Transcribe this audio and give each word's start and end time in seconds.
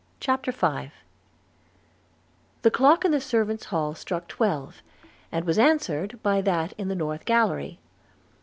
CHAPTER 0.19 0.51
V 0.51 0.89
THE 2.63 2.71
clock 2.71 3.05
in 3.05 3.11
the 3.11 3.21
servants' 3.21 3.65
hall 3.65 3.93
struck 3.93 4.27
twelve, 4.27 4.81
and 5.31 5.45
was 5.45 5.59
answered 5.59 6.17
by 6.23 6.41
that 6.41 6.73
in 6.75 6.87
the 6.87 6.95
north 6.95 7.23
gallery. 7.23 7.77